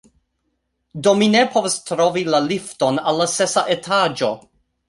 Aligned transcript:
Do, 1.07 1.13
mi 1.19 1.27
ne 1.35 1.43
povas 1.57 1.77
trovi 1.91 2.25
la 2.37 2.41
lifton 2.49 3.01
al 3.13 3.23
la 3.23 3.31
sesa 3.37 3.67
etaĝo! 3.79 4.33